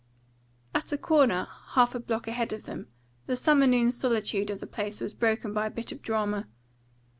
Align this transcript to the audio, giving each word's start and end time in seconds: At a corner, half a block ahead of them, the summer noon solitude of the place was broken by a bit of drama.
At 0.73 0.91
a 0.91 0.97
corner, 0.97 1.47
half 1.75 1.93
a 1.93 1.99
block 1.99 2.27
ahead 2.27 2.53
of 2.53 2.65
them, 2.65 2.87
the 3.27 3.35
summer 3.35 3.67
noon 3.67 3.91
solitude 3.91 4.49
of 4.49 4.59
the 4.59 4.65
place 4.65 4.99
was 4.99 5.13
broken 5.13 5.53
by 5.53 5.67
a 5.67 5.69
bit 5.69 5.91
of 5.91 6.01
drama. 6.01 6.47